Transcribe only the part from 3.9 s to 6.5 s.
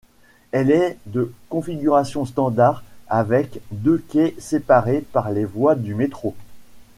quais séparés par les voies du métro.